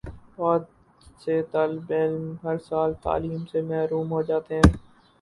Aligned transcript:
بہت 0.35 0.63
سے 1.21 1.41
طالب 1.51 1.91
علم 1.93 2.23
ہر 2.43 2.57
سال 2.65 2.93
تعلیم 3.03 3.45
سے 3.51 3.61
محروم 3.63 4.11
ہو 4.11 4.21
جاتے 4.23 4.55
ہیں 4.55 4.73